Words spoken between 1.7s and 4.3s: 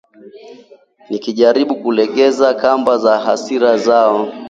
kulegeza kamba za hasira zao